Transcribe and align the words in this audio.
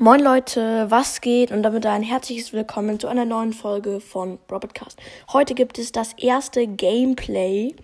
Moin 0.00 0.20
Leute, 0.20 0.86
was 0.90 1.20
geht? 1.20 1.50
Und 1.50 1.64
damit 1.64 1.84
ein 1.84 2.04
herzliches 2.04 2.52
Willkommen 2.52 3.00
zu 3.00 3.08
einer 3.08 3.24
neuen 3.24 3.52
Folge 3.52 3.98
von 3.98 4.38
Robotcast. 4.48 4.96
Heute 5.32 5.56
gibt 5.56 5.76
es 5.76 5.90
das 5.90 6.12
erste 6.12 6.68
Gameplay. 6.68 7.74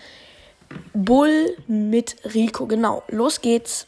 Bull 0.95 1.57
mit 1.67 2.17
Rico. 2.35 2.67
Genau, 2.67 3.03
los 3.09 3.41
geht's. 3.41 3.87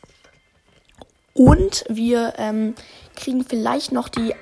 Und 1.35 1.85
wir 1.89 2.35
ähm, 2.39 2.75
kriegen 3.17 3.45
vielleicht 3.45 3.93
noch 3.93 4.09
die 4.09 4.35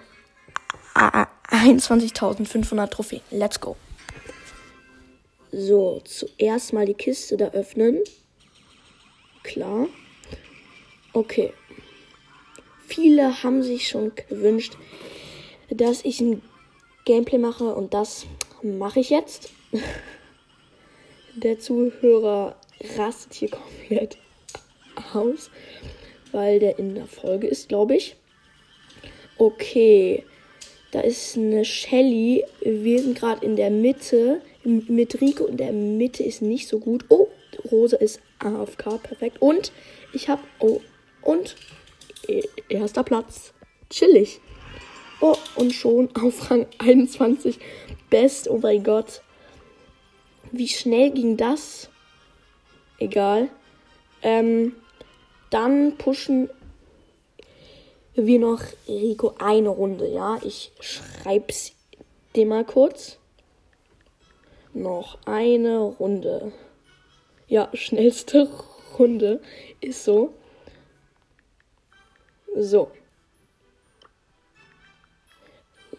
21.500 0.94 2.88
Trophäen. 2.88 3.22
Let's 3.30 3.60
go. 3.60 3.76
So, 5.50 6.00
zuerst 6.04 6.72
mal 6.72 6.86
die 6.86 6.94
Kiste 6.94 7.36
da 7.36 7.48
öffnen. 7.48 7.98
Klar. 9.42 9.88
Okay. 11.12 11.52
Viele 12.86 13.42
haben 13.42 13.62
sich 13.62 13.88
schon 13.88 14.12
gewünscht, 14.14 14.76
dass 15.70 16.04
ich 16.04 16.20
ein 16.20 16.42
Gameplay 17.04 17.38
mache 17.38 17.74
und 17.74 17.94
das 17.94 18.26
mache 18.62 19.00
ich 19.00 19.10
jetzt. 19.10 19.50
der 21.34 21.58
Zuhörer 21.58 22.56
rastet 22.96 23.34
hier 23.34 23.50
komplett 23.50 24.18
aus, 25.12 25.50
weil 26.32 26.58
der 26.58 26.78
in 26.78 26.94
der 26.94 27.06
Folge 27.06 27.46
ist, 27.46 27.68
glaube 27.68 27.96
ich. 27.96 28.16
Okay, 29.38 30.24
da 30.90 31.00
ist 31.00 31.36
eine 31.36 31.64
Shelly. 31.64 32.44
Wir 32.60 33.02
sind 33.02 33.18
gerade 33.18 33.44
in 33.44 33.56
der 33.56 33.70
Mitte 33.70 34.42
mit 34.64 35.20
Rico. 35.20 35.46
In 35.46 35.56
der 35.56 35.72
Mitte 35.72 36.22
ist 36.22 36.42
nicht 36.42 36.68
so 36.68 36.78
gut. 36.78 37.04
Oh, 37.08 37.28
Rosa 37.70 37.96
ist 37.96 38.20
AFK, 38.38 39.02
perfekt. 39.02 39.40
Und 39.40 39.72
ich 40.12 40.28
habe, 40.28 40.42
oh, 40.60 40.80
und 41.22 41.56
erster 42.68 43.04
Platz. 43.04 43.52
Chillig. 43.90 44.40
Oh, 45.20 45.36
und 45.56 45.72
schon 45.72 46.08
auf 46.16 46.50
Rang 46.50 46.66
21. 46.78 47.58
Best, 48.10 48.48
oh 48.48 48.58
mein 48.58 48.82
Gott. 48.82 49.22
Wie 50.50 50.68
schnell 50.68 51.10
ging 51.10 51.36
das? 51.36 51.88
Egal. 52.98 53.48
Ähm, 54.22 54.74
dann 55.50 55.96
pushen 55.98 56.50
wir 58.14 58.38
noch 58.38 58.62
Rico 58.88 59.34
eine 59.38 59.70
Runde, 59.70 60.08
ja? 60.08 60.38
Ich 60.42 60.72
schreib's 60.80 61.72
dir 62.34 62.46
mal 62.46 62.64
kurz. 62.64 63.18
Noch 64.74 65.18
eine 65.26 65.80
Runde. 65.80 66.52
Ja, 67.48 67.68
schnellste 67.74 68.48
Runde 68.98 69.40
ist 69.80 70.04
so. 70.04 70.32
So. 72.54 72.90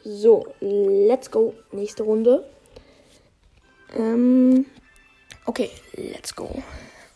So, 0.04 0.46
let's 0.60 1.32
go. 1.32 1.54
Nächste 1.72 2.04
Runde. 2.04 2.48
Ähm, 3.96 4.66
okay, 5.46 5.70
let's 5.96 6.36
go. 6.36 6.64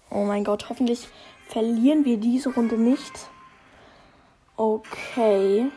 Oh 0.09 0.23
mein 0.25 0.44
Gott, 0.44 0.70
hoffentlich 0.70 1.08
verlieren 1.47 2.06
wir 2.06 2.17
diese 2.17 2.53
Runde 2.53 2.78
nicht. 2.78 3.30
Okay. 4.56 5.67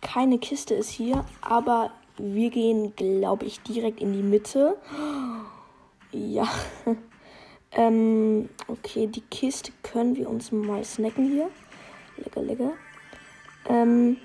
Keine 0.00 0.38
Kiste 0.38 0.74
ist 0.74 0.90
hier, 0.90 1.24
aber 1.40 1.92
wir 2.18 2.50
gehen, 2.50 2.94
glaube 2.96 3.46
ich, 3.46 3.60
direkt 3.60 4.00
in 4.00 4.12
die 4.12 4.22
Mitte. 4.22 4.76
Ja. 6.10 6.48
ähm, 7.72 8.48
okay, 8.66 9.06
die 9.06 9.20
Kiste 9.20 9.72
können 9.82 10.16
wir 10.16 10.28
uns 10.28 10.50
mal 10.50 10.84
snacken 10.84 11.30
hier. 11.30 11.48
Lecker, 12.16 12.42
lecker. 12.42 12.72
Ähm, 13.68 14.16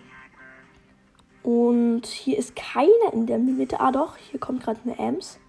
und 1.43 2.07
hier 2.07 2.37
ist 2.37 2.55
keiner 2.55 3.13
in 3.13 3.27
der 3.27 3.37
Mitte. 3.37 3.79
Ah 3.79 3.91
doch, 3.91 4.17
hier 4.17 4.39
kommt 4.39 4.63
gerade 4.63 4.79
eine 4.83 4.97
Ems 4.97 5.39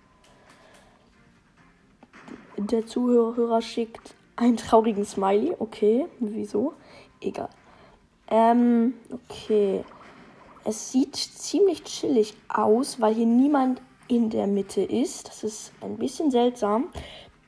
der 2.58 2.86
Zuhörer 2.86 3.62
schickt 3.62 4.14
einen 4.36 4.56
traurigen 4.56 5.04
Smiley. 5.04 5.54
Okay, 5.58 6.06
wieso? 6.18 6.74
Egal. 7.20 7.48
Ähm, 8.30 8.94
okay. 9.10 9.84
Es 10.64 10.92
sieht 10.92 11.16
ziemlich 11.16 11.84
chillig 11.84 12.34
aus, 12.48 13.00
weil 13.00 13.14
hier 13.14 13.26
niemand 13.26 13.80
in 14.08 14.30
der 14.30 14.46
Mitte 14.46 14.82
ist. 14.82 15.28
Das 15.28 15.44
ist 15.44 15.72
ein 15.80 15.96
bisschen 15.96 16.30
seltsam. 16.30 16.88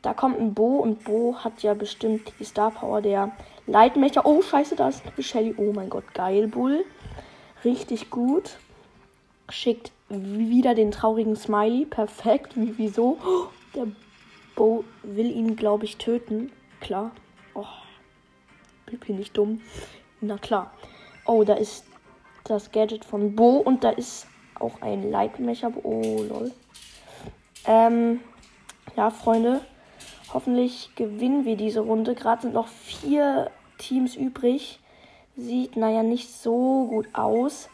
Da 0.03 0.15
kommt 0.15 0.39
ein 0.39 0.55
Bo 0.55 0.79
und 0.79 1.05
Bo 1.05 1.37
hat 1.37 1.63
ja 1.63 1.75
bestimmt 1.75 2.33
die 2.39 2.45
Star 2.45 2.71
Power 2.71 3.03
der 3.03 3.33
Leitmecher. 3.67 4.25
Oh, 4.25 4.41
scheiße, 4.41 4.77
da 4.77 4.89
ist 4.89 5.03
Shelly. 5.19 5.55
Oh 5.59 5.73
mein 5.75 5.91
Gott, 5.91 6.15
geil, 6.15 6.49
Bull. 6.49 6.85
Richtig 7.65 8.11
gut. 8.11 8.57
Schickt 9.51 9.93
wieder 10.09 10.75
den 10.75 10.91
traurigen 10.91 11.37
Smiley. 11.37 11.85
Perfekt. 11.85 12.57
Wie, 12.57 12.79
wieso? 12.79 13.19
Oh, 13.25 13.49
der 13.75 13.89
Bo 14.61 14.85
will 15.03 15.35
ihn, 15.35 15.57
glaube 15.57 15.87
ich, 15.87 15.97
töten. 15.97 16.53
Klar. 16.83 17.13
Oh, 17.55 17.65
bin 19.07 19.19
ich 19.19 19.33
dumm. 19.33 19.63
Na 20.21 20.37
klar. 20.37 20.71
Oh, 21.25 21.45
da 21.45 21.55
ist 21.55 21.87
das 22.45 22.71
Gadget 22.71 23.07
von 23.07 23.35
Bo 23.35 23.57
und 23.57 23.85
da 23.85 23.89
ist 23.89 24.27
auch 24.57 24.83
ein 24.83 25.11
Leitmecher. 25.11 25.73
Oh, 25.83 26.23
lol. 26.29 26.53
Ähm, 27.65 28.21
ja, 28.99 29.09
Freunde. 29.09 29.63
Hoffentlich 30.35 30.91
gewinnen 30.95 31.47
wir 31.47 31.57
diese 31.57 31.81
Runde. 31.81 32.15
Gerade 32.15 32.43
sind 32.43 32.53
noch 32.53 32.69
vier 32.69 33.51
Teams 33.79 34.15
übrig. 34.15 34.79
Sieht, 35.37 35.79
naja, 35.79 36.03
nicht 36.03 36.31
so 36.31 36.87
gut 36.87 37.09
aus. 37.15 37.71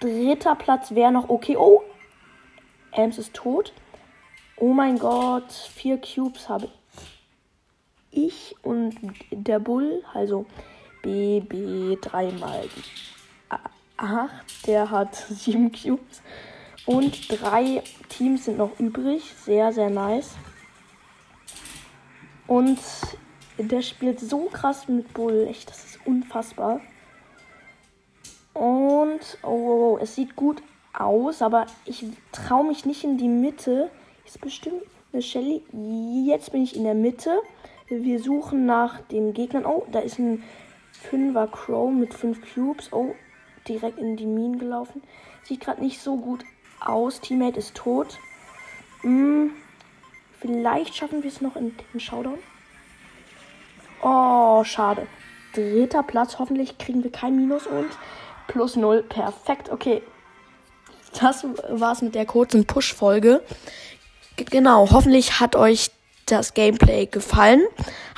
Dritter 0.00 0.54
Platz 0.54 0.92
wäre 0.92 1.12
noch 1.12 1.28
okay. 1.28 1.58
Oh, 1.58 1.82
Ems 2.92 3.18
ist 3.18 3.34
tot. 3.34 3.74
Oh 4.60 4.72
mein 4.72 4.98
Gott, 4.98 5.52
vier 5.52 6.00
Cubes 6.00 6.48
habe 6.48 6.68
ich 8.10 8.56
und 8.62 8.96
der 9.30 9.60
Bull, 9.60 10.02
also 10.12 10.46
BB 11.02 12.00
dreimal 12.00 12.68
8, 13.96 14.66
der 14.66 14.90
hat 14.90 15.14
sieben 15.30 15.70
Cubes. 15.70 16.22
Und 16.86 17.30
drei 17.30 17.84
Teams 18.08 18.46
sind 18.46 18.58
noch 18.58 18.80
übrig. 18.80 19.32
Sehr, 19.44 19.72
sehr 19.72 19.90
nice. 19.90 20.34
Und 22.48 22.80
der 23.58 23.82
spielt 23.82 24.18
so 24.18 24.46
krass 24.46 24.88
mit 24.88 25.12
Bull. 25.12 25.46
Echt, 25.48 25.70
das 25.70 25.84
ist 25.84 26.00
unfassbar. 26.04 26.80
Und, 28.54 29.20
oh 29.42 29.98
es 30.00 30.16
sieht 30.16 30.34
gut 30.34 30.62
aus, 30.94 31.42
aber 31.42 31.66
ich 31.84 32.06
traue 32.32 32.66
mich 32.66 32.86
nicht 32.86 33.04
in 33.04 33.18
die 33.18 33.28
Mitte 33.28 33.90
ist 34.28 34.40
bestimmt 34.40 34.82
eine 35.12 35.22
Shelly. 35.22 35.62
Jetzt 36.26 36.52
bin 36.52 36.62
ich 36.62 36.76
in 36.76 36.84
der 36.84 36.94
Mitte. 36.94 37.40
Wir 37.88 38.20
suchen 38.20 38.66
nach 38.66 39.00
den 39.00 39.32
Gegnern. 39.32 39.64
Oh, 39.64 39.86
da 39.90 40.00
ist 40.00 40.18
ein 40.18 40.42
5er 41.10 41.46
Crow 41.46 41.90
mit 41.90 42.12
5 42.12 42.54
Cubes. 42.54 42.92
Oh, 42.92 43.14
direkt 43.66 43.98
in 43.98 44.16
die 44.16 44.26
Minen 44.26 44.58
gelaufen. 44.58 45.02
Sieht 45.44 45.60
gerade 45.60 45.82
nicht 45.82 46.00
so 46.00 46.16
gut 46.16 46.44
aus. 46.80 47.20
Teammate 47.20 47.58
ist 47.58 47.74
tot. 47.74 48.18
Hm, 49.00 49.52
vielleicht 50.38 50.94
schaffen 50.94 51.22
wir 51.22 51.30
es 51.30 51.40
noch 51.40 51.56
in 51.56 51.74
den 51.92 52.00
Showdown. 52.00 52.38
Oh, 54.02 54.62
schade. 54.64 55.06
Dritter 55.54 56.02
Platz. 56.02 56.38
Hoffentlich 56.38 56.76
kriegen 56.76 57.02
wir 57.02 57.10
kein 57.10 57.34
Minus 57.36 57.66
und 57.66 57.88
plus 58.46 58.76
0. 58.76 59.02
Perfekt. 59.04 59.70
Okay. 59.70 60.02
Das 61.18 61.46
war's 61.70 62.02
mit 62.02 62.14
der 62.14 62.26
kurzen 62.26 62.66
Push-Folge. 62.66 63.42
Genau, 64.46 64.90
hoffentlich 64.90 65.40
hat 65.40 65.56
euch 65.56 65.90
das 66.26 66.54
Gameplay 66.54 67.06
gefallen. 67.06 67.62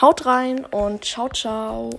Haut 0.01 0.27
rein 0.27 0.65
und 0.65 1.05
ciao, 1.05 1.29
ciao. 1.29 1.91